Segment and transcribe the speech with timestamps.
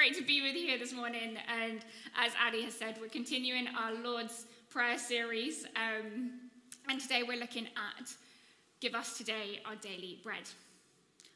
[0.00, 1.36] great to be with you here this morning.
[1.46, 1.84] And
[2.16, 5.66] as Addie has said, we're continuing our Lord's Prayer series.
[5.76, 6.40] Um,
[6.88, 8.10] and today we're looking at
[8.80, 10.48] Give Us Today Our Daily Bread.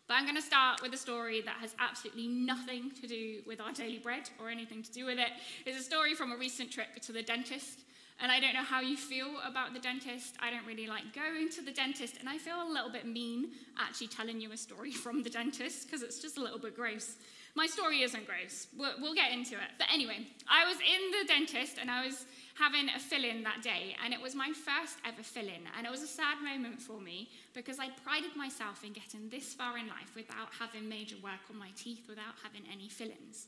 [0.09, 3.61] But I'm going to start with a story that has absolutely nothing to do with
[3.61, 5.29] our daily bread or anything to do with it.
[5.67, 7.81] It's a story from a recent trip to the dentist.
[8.19, 10.37] And I don't know how you feel about the dentist.
[10.40, 13.51] I don't really like going to the dentist, and I feel a little bit mean
[13.79, 17.17] actually telling you a story from the dentist because it's just a little bit gross.
[17.57, 18.67] My story isn't gross.
[18.76, 19.71] We'll, we'll, get into it.
[19.79, 22.26] But anyway, I was in the dentist and I was
[22.58, 25.62] having a fill in that day, and it was my first ever fill in.
[25.76, 29.54] And it was a sad moment for me because I prided myself in getting this
[29.54, 33.47] far in life without having major work on my teeth, without having any fill ins.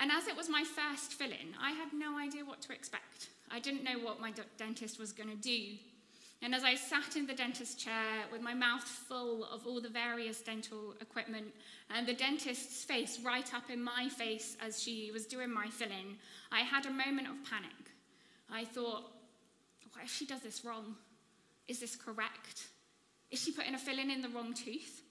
[0.00, 3.28] And as it was my first fill in, I had no idea what to expect.
[3.50, 5.76] I didn't know what my dentist was going to do.
[6.42, 9.88] And as I sat in the dentist chair with my mouth full of all the
[9.88, 11.46] various dental equipment
[11.90, 16.18] and the dentist's face right up in my face as she was doing my filling,
[16.52, 17.90] I had a moment of panic.
[18.50, 19.10] I thought,
[19.92, 20.94] what if she does this wrong?
[21.68, 22.68] Is this correct?
[23.30, 25.02] Is she putting a filling in the wrong tooth?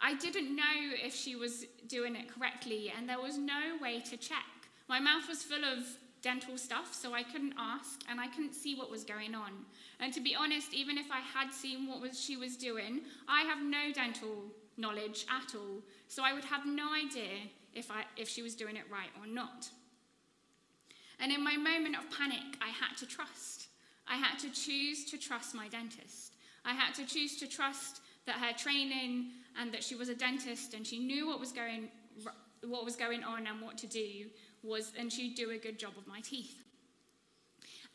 [0.00, 4.16] I didn't know if she was doing it correctly, and there was no way to
[4.16, 4.44] check.
[4.88, 5.84] My mouth was full of
[6.22, 9.52] dental stuff, so I couldn't ask and I couldn't see what was going on.
[10.00, 13.42] And to be honest, even if I had seen what was, she was doing, I
[13.42, 14.44] have no dental
[14.76, 18.76] knowledge at all, so I would have no idea if, I, if she was doing
[18.76, 19.68] it right or not.
[21.20, 23.68] And in my moment of panic, I had to trust.
[24.08, 26.34] I had to choose to trust my dentist.
[26.64, 30.74] I had to choose to trust that her training and that she was a dentist
[30.74, 31.88] and she knew what was going,
[32.66, 34.26] what was going on and what to do
[34.62, 36.62] was, and she'd do a good job of my teeth.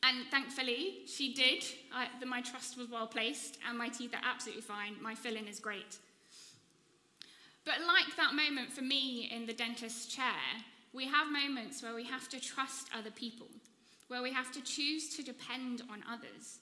[0.03, 1.63] And thankfully, she did.
[1.93, 4.95] I, the, my trust was well placed, and my teeth are absolutely fine.
[5.01, 5.97] My filling is great.
[7.65, 10.43] But like that moment for me in the dentist's chair,
[10.93, 13.47] we have moments where we have to trust other people,
[14.07, 16.59] where we have to choose to depend on others,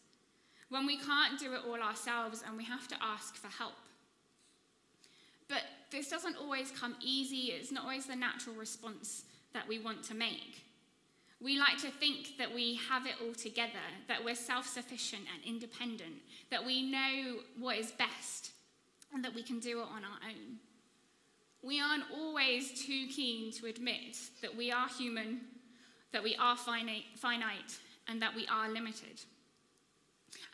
[0.69, 3.73] when we can't do it all ourselves and we have to ask for help.
[5.49, 10.03] But this doesn't always come easy, it's not always the natural response that we want
[10.05, 10.63] to make.
[11.41, 15.43] We like to think that we have it all together, that we're self sufficient and
[15.43, 16.15] independent,
[16.49, 18.51] that we know what is best,
[19.13, 20.57] and that we can do it on our own.
[21.61, 25.41] We aren't always too keen to admit that we are human,
[26.11, 27.77] that we are finite, finite
[28.07, 29.21] and that we are limited.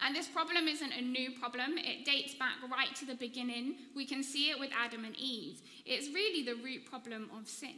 [0.02, 1.78] And this problem isn't a new problem.
[1.78, 3.76] It dates back right to the beginning.
[3.96, 5.62] We can see it with Adam and Eve.
[5.86, 7.76] It's really the root problem of sin.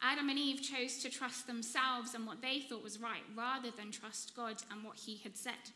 [0.00, 3.90] Adam and Eve chose to trust themselves and what they thought was right rather than
[3.90, 5.72] trust God and what he had said.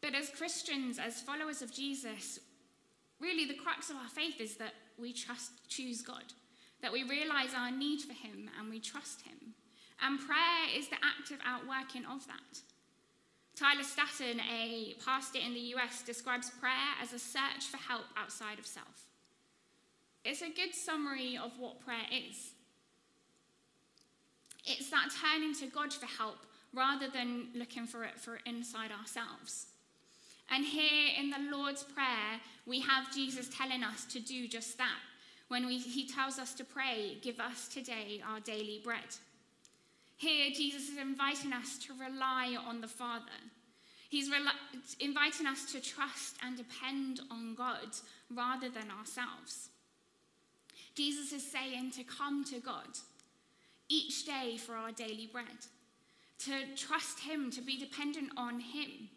[0.00, 2.38] But as Christians, as followers of Jesus,
[3.20, 6.32] really the crux of our faith is that we trust, choose God,
[6.80, 9.54] that we realize our need for him and we trust him.
[10.02, 12.60] And prayer is the active outworking of that.
[13.56, 18.58] Tyler Staton, a pastor in the US, describes prayer as a search for help outside
[18.58, 19.09] of self.
[20.24, 22.52] It's a good summary of what prayer is.
[24.66, 26.38] It's that turning to God for help
[26.72, 29.66] rather than looking for it for inside ourselves.
[30.50, 34.98] And here in the Lord's Prayer, we have Jesus telling us to do just that.
[35.48, 39.16] When we, he tells us to pray, give us today our daily bread.
[40.16, 43.24] Here, Jesus is inviting us to rely on the Father.
[44.10, 44.30] He's
[45.00, 47.96] inviting us to trust and depend on God
[48.34, 49.70] rather than ourselves.
[50.94, 52.98] Jesus is saying to come to God
[53.88, 55.46] each day for our daily bread,
[56.38, 59.08] to trust Him, to be dependent on Him,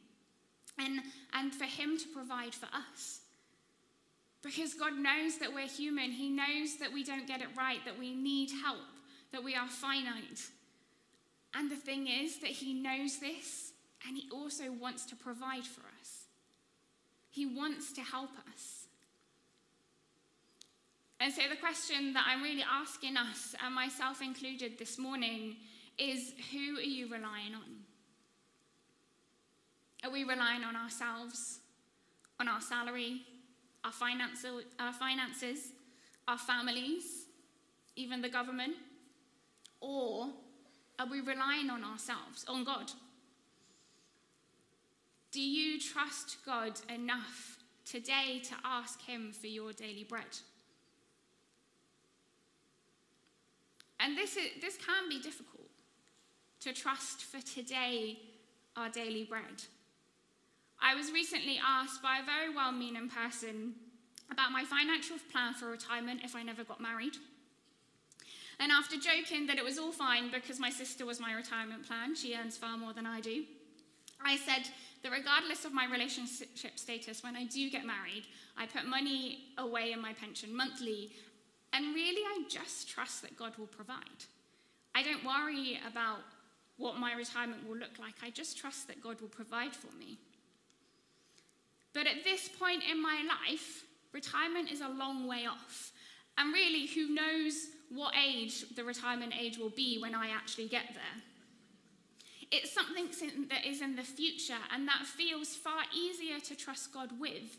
[0.80, 1.02] and,
[1.34, 3.22] and for Him to provide for us.
[4.42, 7.98] Because God knows that we're human, He knows that we don't get it right, that
[7.98, 8.82] we need help,
[9.32, 10.42] that we are finite.
[11.54, 13.72] And the thing is that He knows this,
[14.08, 16.26] and He also wants to provide for us.
[17.30, 18.83] He wants to help us.
[21.24, 25.56] And so, the question that I'm really asking us, and myself included this morning,
[25.98, 27.64] is who are you relying on?
[30.04, 31.60] Are we relying on ourselves,
[32.42, 33.22] on our salary,
[33.86, 33.94] our,
[34.80, 35.72] our finances,
[36.28, 37.28] our families,
[37.96, 38.74] even the government?
[39.80, 40.28] Or
[41.00, 42.92] are we relying on ourselves, on God?
[45.32, 50.26] Do you trust God enough today to ask Him for your daily bread?
[54.04, 55.70] And this, is, this can be difficult
[56.60, 58.20] to trust for today
[58.76, 59.64] our daily bread.
[60.82, 63.76] I was recently asked by a very well meaning person
[64.30, 67.14] about my financial plan for retirement if I never got married.
[68.60, 72.14] And after joking that it was all fine because my sister was my retirement plan,
[72.14, 73.46] she earns far more than I do,
[74.26, 74.68] I said
[75.02, 78.24] that regardless of my relationship status, when I do get married,
[78.58, 81.12] I put money away in my pension monthly,
[81.74, 83.98] and really I just trust that God will provide.
[84.96, 86.20] I don't worry about
[86.78, 90.18] what my retirement will look like, I just trust that God will provide for me.
[91.94, 95.92] But at this point in my life, retirement is a long way off.
[96.38, 100.86] And really, who knows what age the retirement age will be when I actually get
[100.94, 101.22] there?
[102.52, 103.08] It's something
[103.50, 107.58] that is in the future, and that feels far easier to trust God with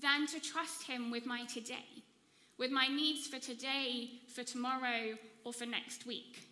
[0.00, 2.04] than to trust Him with my today,
[2.60, 6.46] with my needs for today, for tomorrow, or for next week.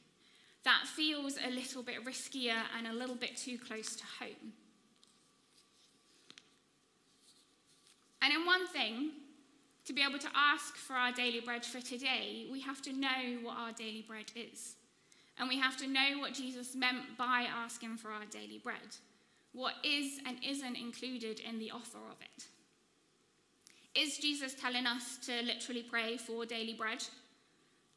[0.64, 4.54] That feels a little bit riskier and a little bit too close to home.
[8.22, 9.10] And in one thing,
[9.84, 13.38] to be able to ask for our daily bread for today, we have to know
[13.42, 14.76] what our daily bread is.
[15.38, 18.96] And we have to know what Jesus meant by asking for our daily bread,
[19.52, 22.46] what is and isn't included in the offer of it.
[23.98, 27.04] Is Jesus telling us to literally pray for daily bread?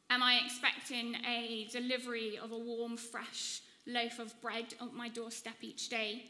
[0.09, 5.57] Am I expecting a delivery of a warm, fresh loaf of bread on my doorstep
[5.61, 6.23] each day?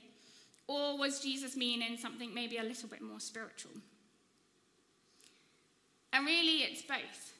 [0.67, 3.71] Or was Jesus meaning something maybe a little bit more spiritual?
[6.11, 7.33] And really, it's both.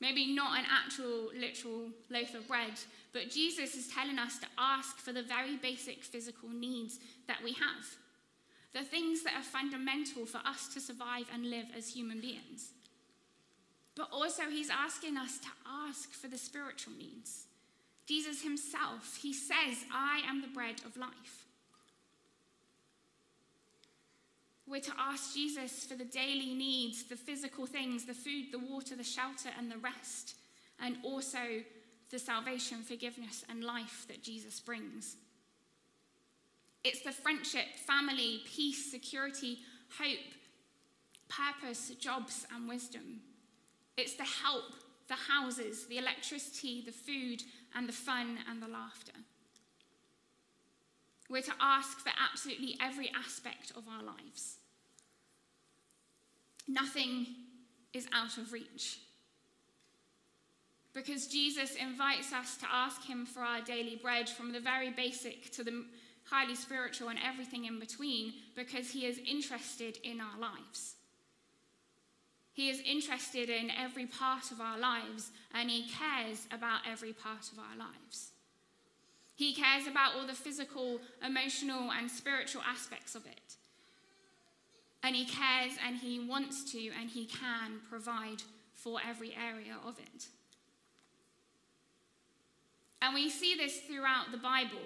[0.00, 2.78] Maybe not an actual, literal loaf of bread,
[3.12, 7.54] but Jesus is telling us to ask for the very basic physical needs that we
[7.54, 7.96] have.
[8.72, 12.72] The things that are fundamental for us to survive and live as human beings.
[13.94, 17.44] But also, he's asking us to ask for the spiritual needs.
[18.06, 21.46] Jesus himself, he says, I am the bread of life.
[24.66, 28.96] We're to ask Jesus for the daily needs, the physical things, the food, the water,
[28.96, 30.36] the shelter, and the rest,
[30.80, 31.62] and also
[32.10, 35.16] the salvation, forgiveness, and life that Jesus brings.
[36.84, 39.58] It's the friendship, family, peace, security,
[39.98, 40.18] hope,
[41.28, 43.20] purpose, jobs, and wisdom.
[43.96, 44.64] It's the help,
[45.08, 47.42] the houses, the electricity, the food,
[47.74, 49.12] and the fun and the laughter.
[51.30, 54.56] We're to ask for absolutely every aspect of our lives.
[56.68, 57.26] Nothing
[57.92, 58.98] is out of reach.
[60.94, 65.50] Because Jesus invites us to ask Him for our daily bread from the very basic
[65.52, 65.84] to the
[66.30, 70.94] highly spiritual and everything in between, because He is interested in our lives.
[72.52, 77.50] He is interested in every part of our lives and He cares about every part
[77.50, 78.32] of our lives.
[79.34, 83.56] He cares about all the physical, emotional, and spiritual aspects of it.
[85.02, 88.42] And He cares and He wants to and He can provide
[88.74, 90.26] for every area of it.
[93.00, 94.78] And we see this throughout the Bible.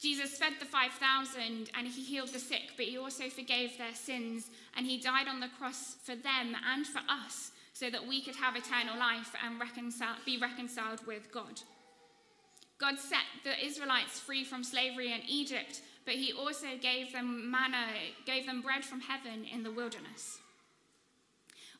[0.00, 4.50] Jesus fed the 5,000 and he healed the sick, but he also forgave their sins
[4.76, 8.36] and he died on the cross for them and for us so that we could
[8.36, 11.60] have eternal life and reconcile, be reconciled with God.
[12.78, 17.84] God set the Israelites free from slavery in Egypt but he also gave them manna,
[18.24, 20.38] gave them bread from heaven in the wilderness.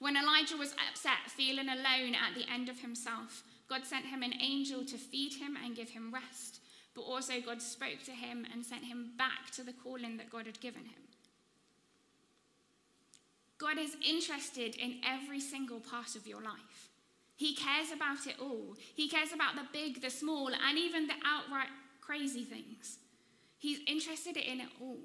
[0.00, 4.34] When Elijah was upset, feeling alone at the end of himself, God sent him an
[4.38, 6.60] angel to feed him and give him rest.
[6.98, 10.46] But also, God spoke to him and sent him back to the calling that God
[10.46, 11.02] had given him.
[13.56, 16.90] God is interested in every single part of your life.
[17.36, 18.74] He cares about it all.
[18.96, 21.68] He cares about the big, the small, and even the outright
[22.00, 22.98] crazy things.
[23.58, 24.98] He's interested in it all.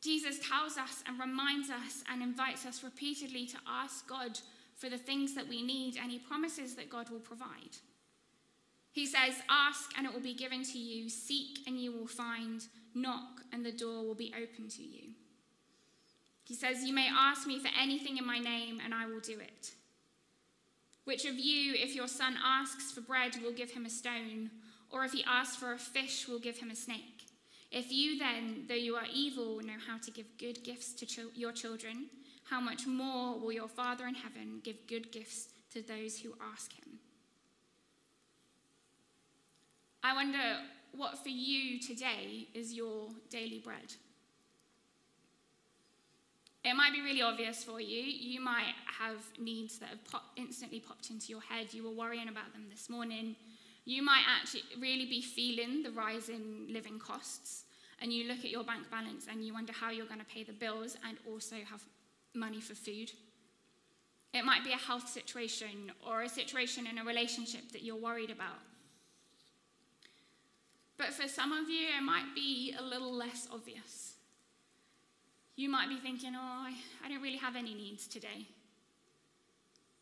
[0.00, 4.40] Jesus tells us and reminds us and invites us repeatedly to ask God
[4.74, 7.76] for the things that we need, and he promises that God will provide.
[8.96, 12.64] He says, Ask and it will be given to you, seek and you will find,
[12.94, 15.10] knock and the door will be open to you.
[16.44, 19.38] He says, You may ask me for anything in my name, and I will do
[19.38, 19.72] it.
[21.04, 24.50] Which of you, if your son asks for bread, will give him a stone?
[24.90, 27.26] Or if he asks for a fish, we'll give him a snake.
[27.70, 31.52] If you then, though you are evil, know how to give good gifts to your
[31.52, 32.06] children,
[32.44, 36.72] how much more will your Father in heaven give good gifts to those who ask
[36.72, 36.98] him?
[40.06, 40.38] I wonder
[40.92, 43.92] what for you today is your daily bread.
[46.64, 48.02] It might be really obvious for you.
[48.02, 51.74] You might have needs that have pop- instantly popped into your head.
[51.74, 53.34] You were worrying about them this morning.
[53.84, 57.64] You might actually really be feeling the rise in living costs.
[58.00, 60.44] and you look at your bank balance and you wonder how you're going to pay
[60.44, 61.82] the bills and also have
[62.32, 63.10] money for food.
[64.32, 68.30] It might be a health situation or a situation in a relationship that you're worried
[68.30, 68.60] about.
[70.98, 74.14] But for some of you, it might be a little less obvious.
[75.56, 76.66] You might be thinking, oh,
[77.04, 78.46] I, don't really have any needs today.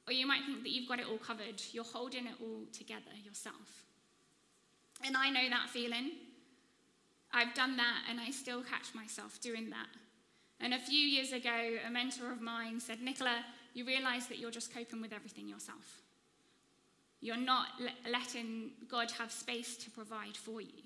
[0.07, 1.63] Or you might think that you've got it all covered.
[1.73, 3.85] You're holding it all together yourself.
[5.05, 6.13] And I know that feeling.
[7.33, 9.89] I've done that and I still catch myself doing that.
[10.61, 11.51] And a few years ago,
[11.87, 16.04] a mentor of mine said, Nicola, you realize that you're just coping with everything yourself.
[17.25, 17.69] You're not
[18.07, 20.83] letting God have space to provide for you.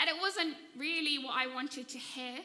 [0.00, 2.38] And it wasn't really what I wanted to hear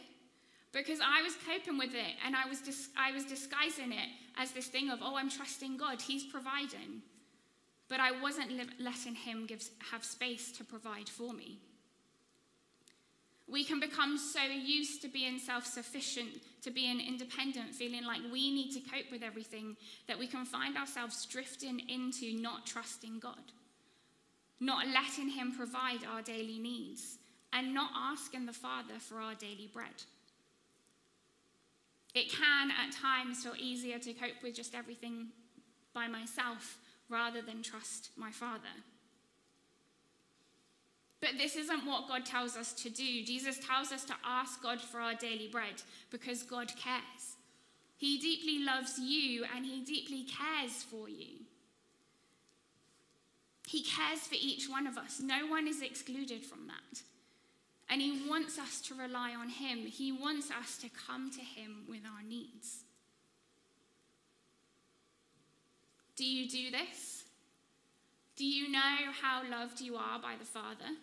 [0.72, 4.52] because I was coping with it and I was, dis- I was disguising it as
[4.52, 7.02] this thing of, oh, I'm trusting God, He's providing.
[7.90, 11.58] But I wasn't li- letting Him give, have space to provide for me.
[13.50, 18.52] We can become so used to being self sufficient, to being independent, feeling like we
[18.52, 19.78] need to cope with everything,
[20.08, 23.54] that we can find ourselves drifting into not trusting God,
[24.60, 27.20] not letting Him provide our daily needs,
[27.54, 30.04] and not asking the Father for our daily bread.
[32.14, 35.28] It can at times feel easier to cope with just everything
[35.94, 36.78] by myself
[37.10, 38.84] rather than trust my Father.
[41.20, 43.24] But this isn't what God tells us to do.
[43.24, 45.82] Jesus tells us to ask God for our daily bread
[46.12, 47.38] because God cares.
[47.98, 51.46] He deeply loves you and he deeply cares for you.
[53.68, 55.20] He cares for each one of us.
[55.20, 57.02] No one is excluded from that.
[57.90, 59.80] And he wants us to rely on him.
[59.80, 62.84] He wants us to come to him with our needs.
[66.16, 67.24] Do you do this?
[68.36, 70.94] Do you know how loved you are by the Father?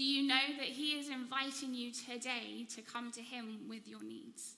[0.00, 4.02] Do you know that He is inviting you today to come to Him with your
[4.02, 4.54] needs?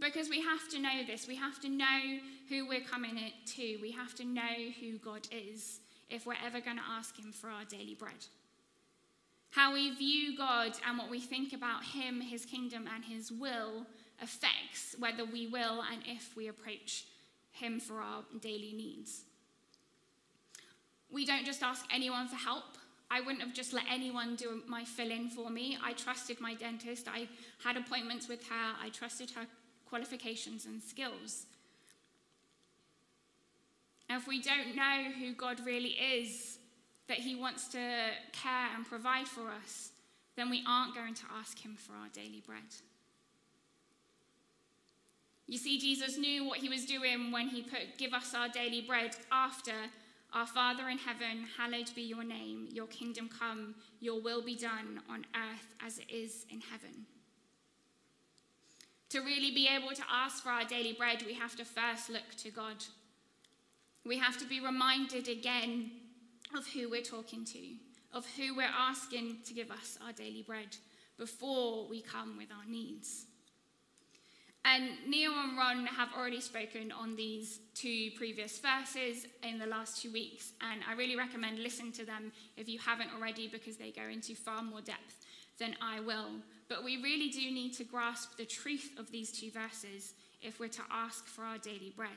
[0.00, 1.28] Because we have to know this.
[1.28, 2.18] We have to know
[2.48, 3.16] who we're coming
[3.54, 3.78] to.
[3.80, 5.78] We have to know who God is
[6.10, 8.26] if we're ever going to ask Him for our daily bread.
[9.50, 13.86] How we view God and what we think about Him, His kingdom, and His will
[14.20, 17.04] affects whether we will and if we approach
[17.52, 19.22] Him for our daily needs.
[21.12, 22.64] We don't just ask anyone for help.
[23.10, 25.76] I wouldn't have just let anyone do my fill in for me.
[25.84, 27.06] I trusted my dentist.
[27.06, 27.28] I
[27.62, 28.72] had appointments with her.
[28.82, 29.46] I trusted her
[29.86, 31.44] qualifications and skills.
[34.08, 36.58] And if we don't know who God really is,
[37.08, 37.78] that He wants to
[38.32, 39.90] care and provide for us,
[40.36, 42.62] then we aren't going to ask Him for our daily bread.
[45.46, 48.80] You see, Jesus knew what He was doing when He put, Give us our daily
[48.80, 49.72] bread after
[50.34, 55.00] our Father in heaven, hallowed be your name, your kingdom come, your will be done
[55.08, 57.06] on earth as it is in heaven.
[59.10, 62.34] To really be able to ask for our daily bread, we have to first look
[62.38, 62.76] to God.
[64.06, 65.90] We have to be reminded again
[66.56, 67.58] of who we're talking to,
[68.14, 70.76] of who we're asking to give us our daily bread
[71.18, 73.26] before we come with our needs.
[74.64, 80.00] And Neil and Ron have already spoken on these two previous verses in the last
[80.00, 83.90] two weeks, and I really recommend listening to them if you haven't already because they
[83.90, 85.26] go into far more depth
[85.58, 86.28] than I will.
[86.68, 90.68] But we really do need to grasp the truth of these two verses if we're
[90.68, 92.10] to ask for our daily bread.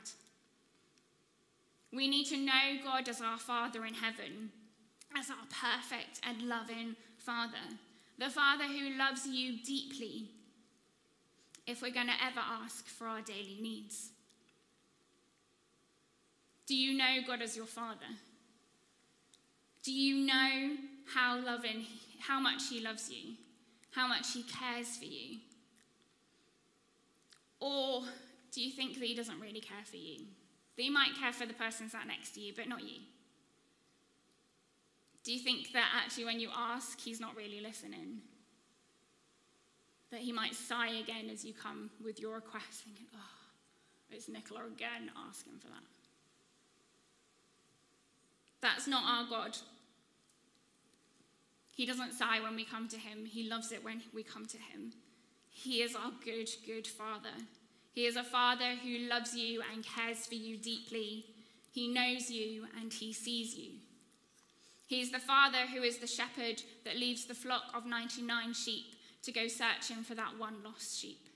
[1.92, 4.50] We need to know God as our Father in heaven,
[5.18, 7.78] as our perfect and loving Father,
[8.18, 10.30] the Father who loves you deeply
[11.66, 14.10] if we're going to ever ask for our daily needs.
[16.66, 18.06] Do you know God as your Father?
[19.82, 20.76] Do you know
[21.14, 21.86] how loving,
[22.20, 23.34] how much He loves you,
[23.92, 25.38] how much He cares for you?
[27.60, 28.02] Or
[28.52, 30.18] do you think that He doesn't really care for you?
[30.76, 33.00] That He might care for the person sat next to you, but not you?
[35.22, 38.22] Do you think that actually when you ask, He's not really listening?
[40.10, 43.36] That he might sigh again as you come with your request, thinking, oh,
[44.10, 45.82] it's Nicola again asking for that.
[48.60, 49.56] That's not our God.
[51.74, 54.56] He doesn't sigh when we come to him, he loves it when we come to
[54.56, 54.92] him.
[55.50, 57.34] He is our good, good Father.
[57.92, 61.24] He is a Father who loves you and cares for you deeply.
[61.72, 63.72] He knows you and he sees you.
[64.86, 68.95] He is the Father who is the shepherd that leaves the flock of 99 sheep
[69.26, 71.28] to go searching for that one lost sheep.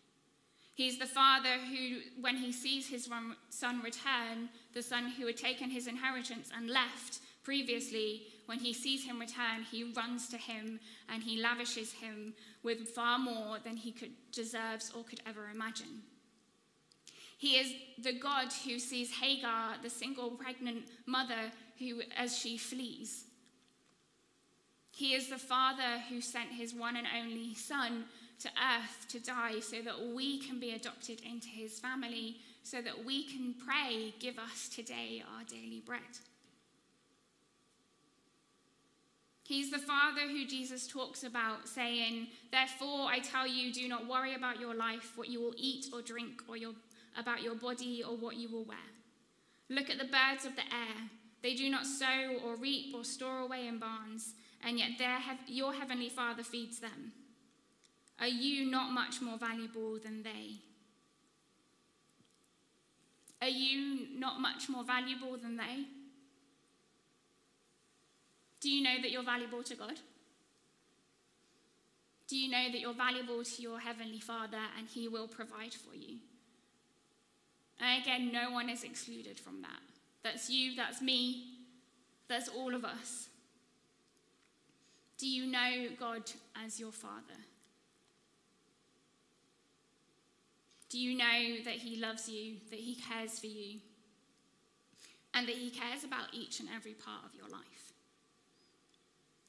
[0.75, 3.09] He's the father who, when he sees his
[3.51, 9.05] son return, the son who had taken his inheritance and left, previously, when he sees
[9.05, 10.81] him return, he runs to him
[11.13, 12.33] and he lavishes him
[12.63, 16.03] with far more than he could deserves or could ever imagine.
[17.37, 23.25] He is the God who sees Hagar, the single pregnant mother, who as she flees.
[25.01, 28.05] He is the Father who sent his one and only Son
[28.39, 33.03] to earth to die so that we can be adopted into his family, so that
[33.03, 36.03] we can pray, Give us today our daily bread.
[39.43, 44.35] He's the Father who Jesus talks about, saying, Therefore I tell you, do not worry
[44.35, 46.73] about your life, what you will eat or drink, or your,
[47.19, 48.77] about your body or what you will wear.
[49.71, 51.09] Look at the birds of the air.
[51.43, 54.91] They do not sow or reap or store away in barns, and yet
[55.47, 57.13] your heavenly Father feeds them.
[58.21, 60.57] Are you not much more valuable than they?
[63.41, 65.87] Are you not much more valuable than they?
[68.61, 69.99] Do you know that you're valuable to God?
[72.29, 75.97] Do you know that you're valuable to your Heavenly Father and He will provide for
[75.97, 76.19] you?
[77.81, 79.81] And again, no one is excluded from that.
[80.23, 81.45] That's you, that's me,
[82.29, 83.30] that's all of us.
[85.21, 86.23] Do you know God
[86.65, 87.37] as your Father?
[90.89, 93.81] Do you know that He loves you, that He cares for you,
[95.35, 97.93] and that He cares about each and every part of your life?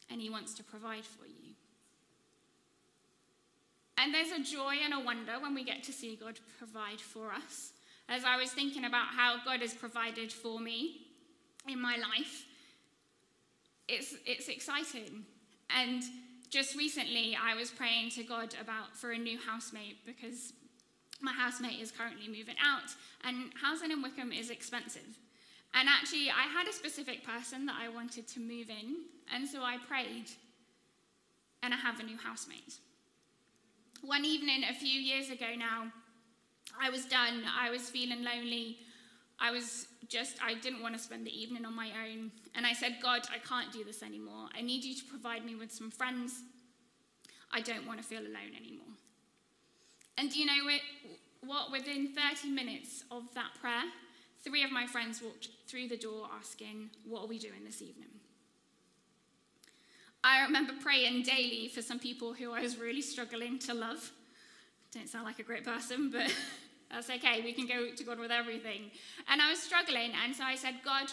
[0.10, 1.54] And He wants to provide for you.
[3.98, 7.32] And there's a joy and a wonder when we get to see God provide for
[7.32, 7.72] us.
[8.10, 11.08] As I was thinking about how God has provided for me
[11.66, 12.46] in my life,
[13.88, 15.24] it's, it's exciting.
[15.80, 16.04] And
[16.50, 20.54] just recently, I was praying to God about for a new housemate because
[21.22, 22.90] my housemate is currently moving out,
[23.24, 25.18] and housing in Wickham is expensive.
[25.74, 29.62] And actually, I had a specific person that I wanted to move in, and so
[29.62, 30.30] I prayed,
[31.64, 32.80] and I have a new housemate.
[34.02, 35.92] One evening, a few years ago now,
[36.82, 37.44] I was done.
[37.60, 38.78] I was feeling lonely.
[39.42, 42.32] I was just, I didn't want to spend the evening on my own.
[42.54, 44.48] And I said, God, I can't do this anymore.
[44.56, 46.44] I need you to provide me with some friends.
[47.52, 48.86] I don't want to feel alone anymore.
[50.18, 50.72] And do you know
[51.44, 51.72] what?
[51.72, 53.84] Within 30 minutes of that prayer,
[54.44, 58.10] three of my friends walked through the door asking, What are we doing this evening?
[60.24, 64.12] I remember praying daily for some people who I was really struggling to love.
[64.94, 66.32] Don't sound like a great person, but
[66.92, 67.42] that's okay.
[67.44, 68.92] We can go to God with everything.
[69.28, 71.08] And I was struggling, and so I said, God,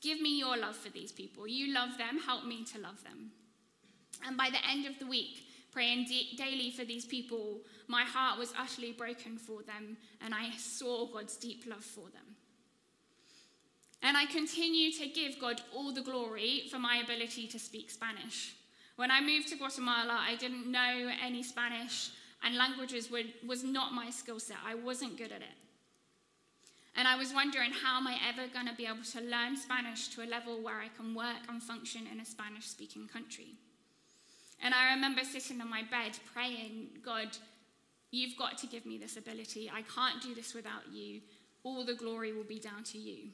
[0.00, 1.46] give me your love for these people.
[1.46, 3.30] You love them, help me to love them.
[4.26, 6.06] And by the end of the week, praying
[6.36, 11.36] daily for these people, my heart was utterly broken for them, and I saw God's
[11.36, 12.36] deep love for them.
[14.02, 18.54] And I continue to give God all the glory for my ability to speak Spanish.
[18.96, 22.10] When I moved to Guatemala, I didn't know any Spanish,
[22.42, 24.56] and languages were, was not my skill set.
[24.66, 25.58] I wasn't good at it.
[26.96, 30.08] And I was wondering, how am I ever going to be able to learn Spanish
[30.08, 33.54] to a level where I can work and function in a Spanish speaking country?
[34.62, 37.28] And I remember sitting on my bed praying, God,
[38.10, 39.70] you've got to give me this ability.
[39.72, 41.20] I can't do this without you.
[41.62, 43.28] All the glory will be down to you.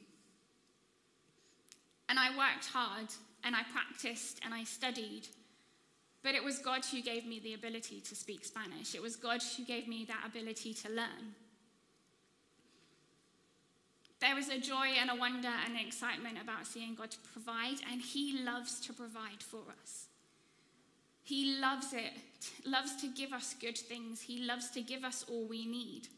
[2.09, 3.09] And I worked hard
[3.43, 5.29] and I practiced and I studied.
[6.27, 8.97] But it was God who gave me the ability to speak Spanish.
[8.97, 11.37] It was God who gave me that ability to learn.
[14.21, 18.03] There was a joy and a wonder and an excitement about seeing God provide, and
[18.03, 20.07] He loves to provide for us.
[21.23, 22.15] He loves it,
[22.65, 24.21] loves to give us good things.
[24.21, 26.09] He loves to give us all we need.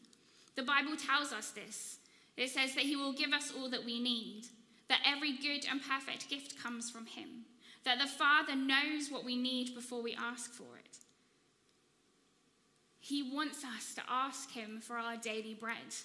[0.55, 1.97] The Bible tells us this.
[2.35, 4.47] It says that He will give us all that we need,
[4.87, 7.45] that every good and perfect gift comes from Him,
[7.89, 10.97] that the Father knows what we need before we ask for it.
[12.99, 15.95] He wants us to ask Him for our daily bread.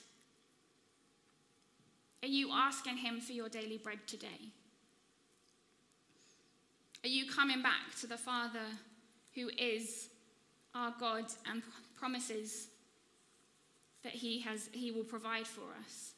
[2.23, 4.49] Are you asking Him for your daily bread today?
[7.05, 8.65] Are you coming back to the Father
[9.35, 10.09] who is
[10.75, 11.63] our God and
[11.99, 12.69] promises
[14.05, 16.14] that he, has, he will provide for us.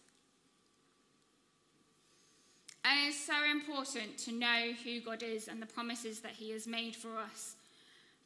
[2.89, 6.69] And it's so important to know who God is and the promises that he has
[6.69, 7.57] made for us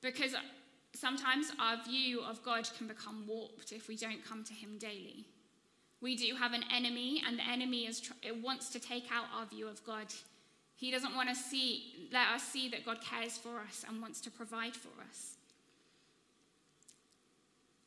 [0.03, 0.35] because
[0.95, 5.25] sometimes our view of God can become warped if we don't come to him daily.
[6.03, 9.47] We do have an enemy, and the enemy is it wants to take out our
[9.47, 10.07] view of God.
[10.77, 14.21] He doesn't want to see, let us see that God cares for us and wants
[14.23, 15.37] to provide for us.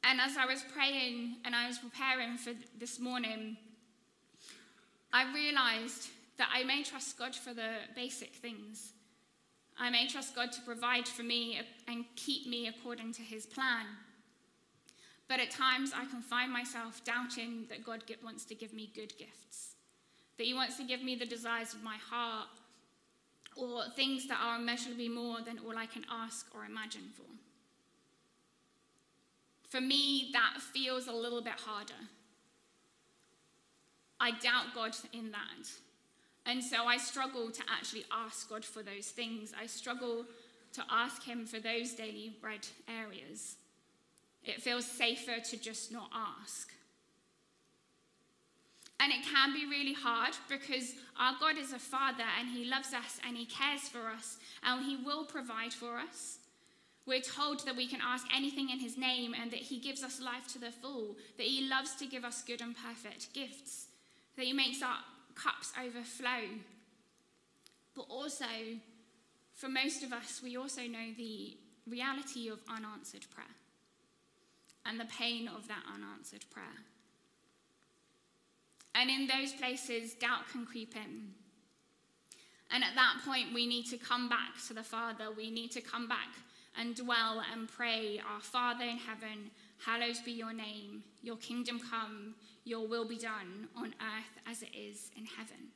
[0.04, 3.58] And as I was praying and I was preparing for this morning,
[5.12, 8.93] I realized that I may trust God for the basic things.
[9.78, 13.86] I may trust God to provide for me and keep me according to his plan.
[15.28, 19.17] But at times I can find myself doubting that God wants to give me good
[19.17, 19.76] gifts,
[20.38, 22.50] that he wants to give me the desires of my heart,
[23.56, 27.24] or things that are immeasurably more than all I can ask or imagine for.
[29.69, 31.93] For me, that feels a little bit harder.
[34.19, 35.67] I doubt God in that.
[36.46, 39.54] And so I struggle to actually ask God for those things.
[39.60, 40.26] I struggle
[40.74, 43.56] to ask Him for those daily bread areas.
[44.44, 46.70] It feels safer to just not ask.
[49.00, 52.94] And it can be really hard because our God is a father and he loves
[52.94, 56.40] us and he cares for us and he will provide for us.
[57.06, 60.22] We're told that we can ask anything in his name and that he gives us
[60.22, 63.88] life to the full, that he loves to give us good and perfect gifts,
[64.38, 65.00] that he makes our
[65.36, 66.48] cups overflow.
[67.96, 68.46] But also,
[69.54, 73.56] for most of us, we also know the reality of unanswered prayer
[74.86, 76.65] and the pain of that unanswered prayer.
[78.96, 81.34] And in those places, doubt can creep in.
[82.72, 85.26] And at that point, we need to come back to the Father.
[85.36, 86.30] We need to come back
[86.78, 89.52] and dwell and pray, Our Father in heaven,
[89.86, 91.04] hallowed be your name.
[91.22, 95.72] Your kingdom come, your will be done on earth as it is in heaven.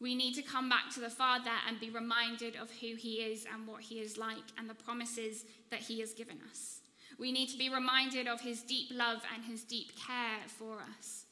[0.00, 3.46] We need to come back to the Father and be reminded of who He is
[3.52, 6.80] and what He is like and the promises that He has given us.
[7.18, 11.26] We need to be reminded of His deep love and His deep care for us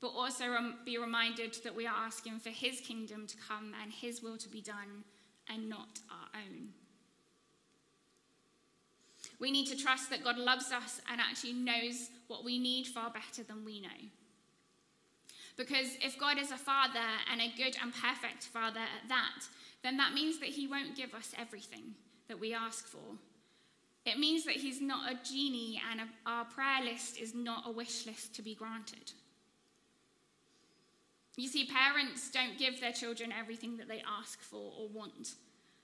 [0.00, 0.46] but also
[0.84, 4.48] be reminded that we are asking for His kingdom to come and His will to
[4.48, 5.04] be done
[5.52, 6.68] and not our own.
[9.40, 13.10] We need to trust that God loves us and actually knows what we need far
[13.10, 13.88] better than we know.
[15.56, 16.98] Because if God is a father
[17.30, 19.44] and a good and perfect father at that,
[19.82, 21.94] then that means that He won't give us everything
[22.28, 23.16] that we ask for.
[24.06, 27.72] It means that He's not a genie and a, our prayer list is not a
[27.72, 29.12] wish list to be granted.
[31.38, 35.36] You see, parents don't give their children everything that they ask for or want.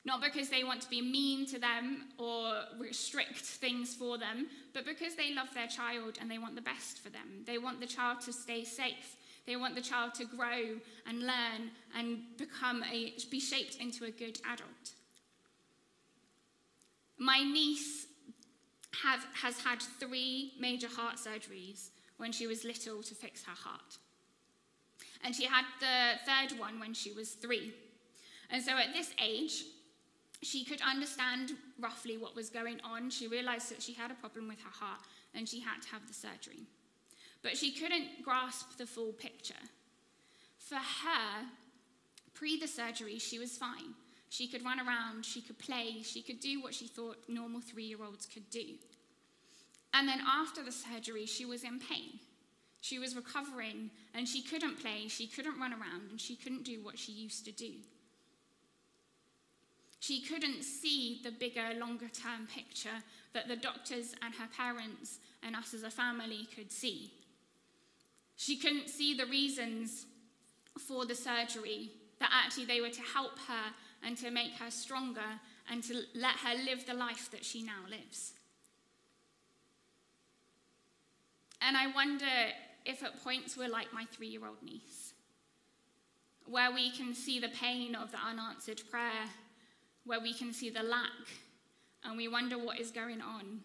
[0.04, 4.84] Not because they want to be mean to them or restrict things for them, but
[4.84, 7.44] because they love their child and they want the best for them.
[7.46, 9.14] They want the child to stay safe.
[9.46, 14.10] They want the child to grow and learn and become a, be shaped into a
[14.10, 14.94] good adult.
[17.16, 18.08] My niece
[19.04, 23.98] have, has had three major heart surgeries when she was little to fix her heart
[25.24, 27.72] and she had the third one when she was three.
[28.50, 29.64] And so at this age,
[30.42, 33.08] she could understand roughly what was going on.
[33.08, 35.00] She realized that she had a problem with her heart
[35.34, 36.66] and she had to have the surgery.
[37.42, 39.54] But she couldn't grasp the full picture.
[40.58, 41.46] For her,
[42.34, 43.94] pre the surgery, she was fine.
[44.28, 47.84] She could run around, she could play, she could do what she thought normal three
[47.84, 48.64] year olds could do.
[49.92, 52.18] And then after the surgery, she was in pain.
[52.85, 56.83] She was recovering and she couldn't play, she couldn't run around, and she couldn't do
[56.83, 57.73] what she used to do.
[60.01, 65.57] She couldn't see the bigger, longer term picture that the doctors and her parents and
[65.57, 67.11] us as a family could see.
[68.37, 70.05] She couldn't see the reasons
[70.79, 75.40] for the surgery, that actually they were to help her and to make her stronger
[75.70, 78.35] and to let her live the life that she now lives.
[81.62, 82.27] And I wonder
[82.85, 85.14] if at points we're like my three year old niece,
[86.47, 89.29] where we can see the pain of the unanswered prayer,
[90.05, 91.29] where we can see the lack,
[92.05, 93.61] and we wonder what is going on.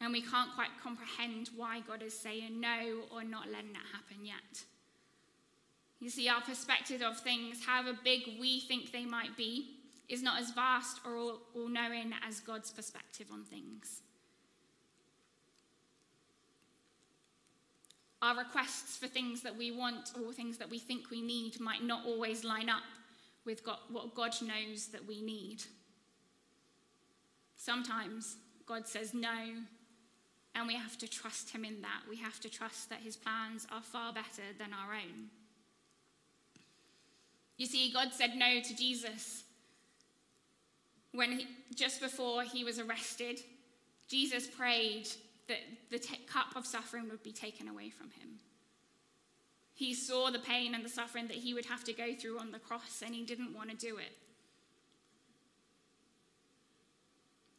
[0.00, 4.24] And we can't quite comprehend why God is saying no or not letting it happen
[4.24, 4.64] yet.
[5.98, 9.70] You see, our perspective of things, however big we think they might be,
[10.08, 14.02] is not as vast or all knowing as God's perspective on things.
[18.26, 21.84] Our requests for things that we want or things that we think we need might
[21.84, 22.82] not always line up
[23.44, 25.62] with God, what God knows that we need.
[27.54, 28.34] Sometimes
[28.66, 29.52] God says no,
[30.56, 32.00] and we have to trust Him in that.
[32.10, 35.28] We have to trust that His plans are far better than our own.
[37.58, 39.44] You see, God said no to Jesus
[41.12, 43.38] when he, just before he was arrested.
[44.08, 45.06] Jesus prayed
[45.48, 45.58] that
[45.90, 48.40] the t- cup of suffering would be taken away from him.
[49.74, 52.50] He saw the pain and the suffering that he would have to go through on
[52.50, 54.12] the cross, and he didn't want to do it.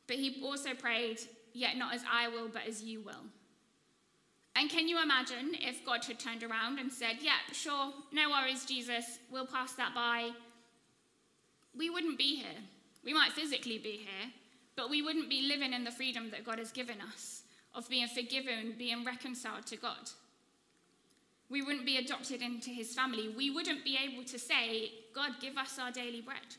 [0.08, 1.20] But he also prayed,
[1.54, 3.26] Yet not as I will, but as you will.
[4.56, 8.66] And can you imagine if God had turned around and said, Yeah, sure, no worries,
[8.66, 10.32] Jesus, we'll pass that by?
[11.78, 12.64] We wouldn't be here.
[13.04, 14.32] We might physically be here,
[14.76, 17.44] but we wouldn't be living in the freedom that God has given us
[17.78, 20.10] of being forgiven, being reconciled to God.
[21.50, 23.30] We wouldn't be adopted into his family.
[23.30, 26.58] We wouldn't be able to say, God, give us our daily bread.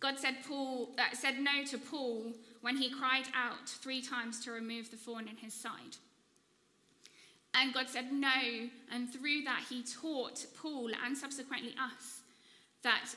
[0.00, 4.52] God said, Paul, uh, said no to Paul when he cried out three times to
[4.52, 5.96] remove the thorn in his side.
[7.54, 12.22] And God said no, and through that, he taught Paul and subsequently us
[12.82, 13.14] that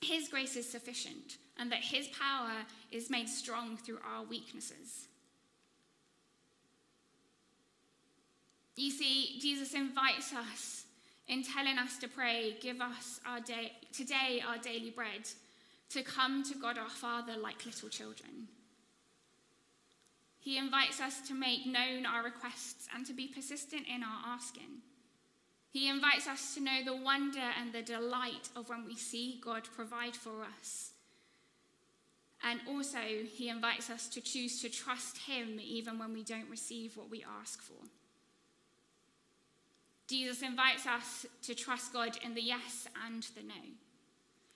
[0.00, 5.08] his grace is sufficient and that his power is made strong through our weaknesses.
[8.76, 10.84] You see, Jesus invites us
[11.28, 15.28] in telling us to pray, give us our day, today our daily bread
[15.90, 18.48] to come to God our Father like little children.
[20.38, 24.80] He invites us to make known our requests and to be persistent in our asking.
[25.70, 29.68] He invites us to know the wonder and the delight of when we see God
[29.76, 30.92] provide for us.
[32.42, 32.98] And also,
[33.30, 37.24] he invites us to choose to trust him even when we don't receive what we
[37.40, 37.74] ask for.
[40.08, 43.54] Jesus invites us to trust God in the yes and the no.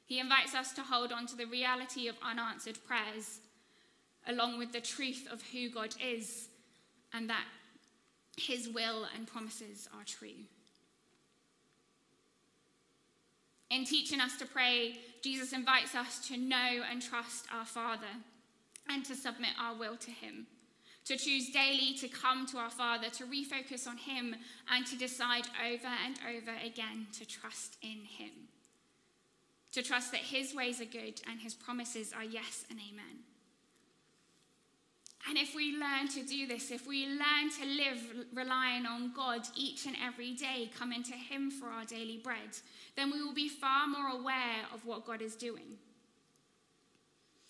[0.07, 3.41] He invites us to hold on to the reality of unanswered prayers,
[4.27, 6.49] along with the truth of who God is
[7.13, 7.45] and that
[8.37, 10.45] his will and promises are true.
[13.75, 18.23] In teaching us to pray, Jesus invites us to know and trust our Father
[18.89, 20.47] and to submit our will to him
[21.05, 24.35] to choose daily to come to our Father, to refocus on Him,
[24.71, 28.49] and to decide over and over again to trust in Him
[29.75, 33.34] to trust that His ways are good and His promises are yes and amen.
[35.29, 39.41] And if we learn to do this, if we learn to live relying on God
[39.57, 42.59] each and every day, coming to Him for our daily bread,
[42.95, 45.79] then we will be far more aware of what God is doing.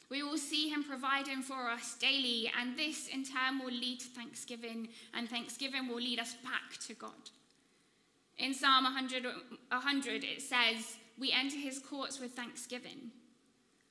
[0.09, 4.07] We will see Him providing for us daily, and this in turn will lead to
[4.07, 7.31] thanksgiving, and thanksgiving will lead us back to God.
[8.39, 13.11] In Psalm 100, 100 it says, we enter his courts with thanksgiving.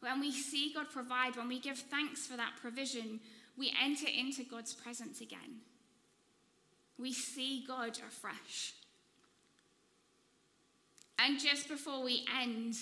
[0.01, 3.21] When we see God provide, when we give thanks for that provision,
[3.57, 5.61] we enter into God's presence again.
[6.97, 8.73] We see God afresh.
[11.19, 12.75] And just before we end,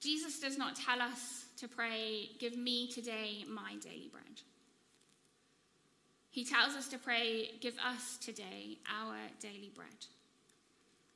[0.00, 4.42] Jesus does not tell us to pray, Give me today my daily bread.
[6.30, 10.06] He tells us to pray, Give us today our daily bread.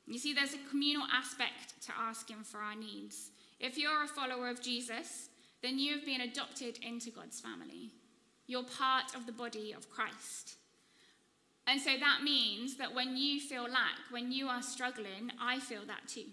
[0.07, 3.31] You see, there's a communal aspect to asking for our needs.
[3.61, 5.29] If you're a follower of Jesus,
[5.63, 7.93] then you have been adopted into God's family.
[8.47, 10.57] You're part of the body of Christ.
[11.67, 15.87] And so that means that when you feel lack, when you are struggling, I feel
[15.87, 16.27] that too.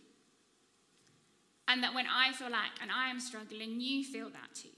[1.67, 4.69] And that when I feel lack and I am struggling, you feel that too.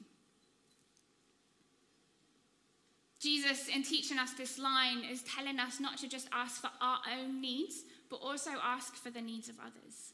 [3.21, 6.97] Jesus, in teaching us this line, is telling us not to just ask for our
[7.17, 10.13] own needs, but also ask for the needs of others.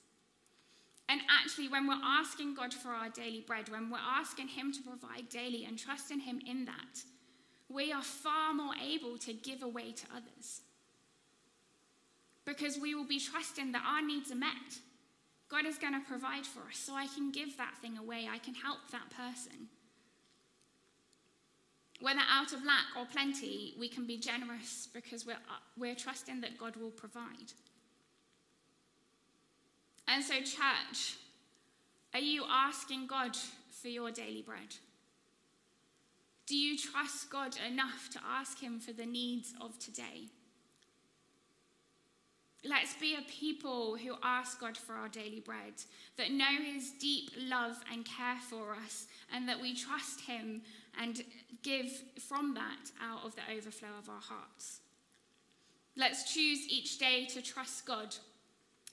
[1.09, 4.81] And actually, when we're asking God for our daily bread, when we're asking Him to
[4.81, 7.03] provide daily and trusting Him in that,
[7.69, 10.61] we are far more able to give away to others.
[12.45, 14.79] Because we will be trusting that our needs are met.
[15.49, 18.27] God is going to provide for us, so I can give that thing away.
[18.29, 19.67] I can help that person.
[22.01, 25.37] Whether out of lack or plenty, we can be generous because we're,
[25.77, 27.53] we're trusting that God will provide.
[30.07, 31.17] And so, church,
[32.13, 33.35] are you asking God
[33.81, 34.75] for your daily bread?
[36.47, 40.29] Do you trust God enough to ask Him for the needs of today?
[42.65, 45.73] Let's be a people who ask God for our daily bread,
[46.17, 50.61] that know His deep love and care for us, and that we trust Him
[50.99, 51.21] and
[51.63, 51.91] give
[52.27, 54.79] from that out of the overflow of our hearts.
[55.95, 58.15] Let's choose each day to trust God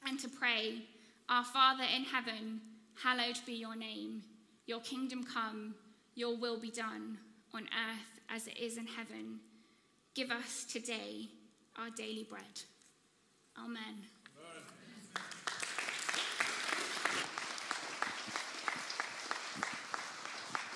[0.06, 0.82] and to pray
[1.28, 2.60] our Father in heaven,
[3.02, 4.22] hallowed be your name.
[4.66, 5.74] Your kingdom come,
[6.14, 7.18] your will be done
[7.52, 9.40] on earth as it is in heaven.
[10.14, 11.28] Give us today
[11.76, 12.62] our daily bread.
[13.58, 14.13] Amen.